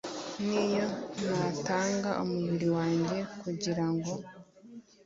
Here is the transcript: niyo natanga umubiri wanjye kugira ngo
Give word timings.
niyo 0.47 0.85
natanga 1.41 2.09
umubiri 2.23 2.67
wanjye 2.77 3.17
kugira 3.41 3.85
ngo 3.93 4.11